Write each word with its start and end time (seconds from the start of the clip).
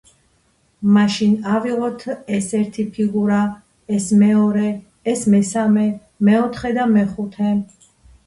მაშინ 0.93 1.33
ავიღოთ 1.55 2.05
ეს 2.37 2.47
ერთი 2.59 2.85
ფიგურა, 2.95 3.41
ეს 3.97 4.07
მეორე, 4.23 4.71
ეს 5.13 5.25
მესამე, 5.35 5.85
მეოთხე 6.31 6.73
და 6.79 6.89
მეხუთე. 6.97 7.53